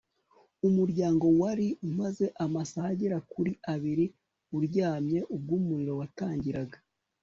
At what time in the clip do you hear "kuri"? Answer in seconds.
3.31-3.51